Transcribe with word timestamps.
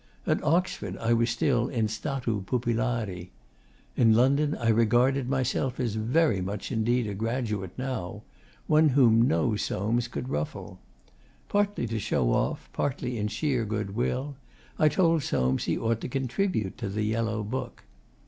At 0.25 0.43
Oxford 0.43 0.97
I 0.97 1.13
was 1.13 1.29
still 1.29 1.67
in 1.67 1.87
statu 1.87 2.41
pupillari. 2.41 3.29
In 3.95 4.15
London 4.15 4.55
I 4.55 4.69
regarded 4.69 5.29
myself 5.29 5.79
as 5.79 5.93
very 5.93 6.41
much 6.41 6.71
indeed 6.71 7.05
a 7.05 7.13
graduate 7.13 7.77
now 7.77 8.23
one 8.65 8.89
whom 8.89 9.21
no 9.27 9.55
Soames 9.55 10.07
could 10.07 10.27
ruffle. 10.29 10.79
Partly 11.49 11.85
to 11.85 11.99
show 11.99 12.31
off, 12.31 12.67
partly 12.73 13.19
in 13.19 13.27
sheer 13.27 13.63
good 13.63 13.95
will, 13.95 14.35
I 14.79 14.89
told 14.89 15.21
Soames 15.21 15.65
he 15.65 15.77
ought 15.77 16.01
to 16.01 16.09
contribute 16.09 16.79
to 16.79 16.89
'The 16.89 17.03
Yellow 17.03 17.43
Book. 17.43 17.83